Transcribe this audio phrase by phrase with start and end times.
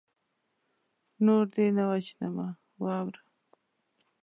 [1.25, 2.47] نور دې نه وژنمه
[2.83, 3.21] واوره